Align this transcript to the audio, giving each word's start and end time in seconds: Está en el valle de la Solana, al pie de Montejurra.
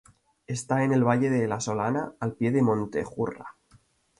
Está 0.47 0.83
en 0.83 0.93
el 0.93 1.03
valle 1.03 1.29
de 1.29 1.47
la 1.47 1.59
Solana, 1.59 2.15
al 2.19 2.33
pie 2.33 2.51
de 2.51 2.63
Montejurra. 2.63 3.55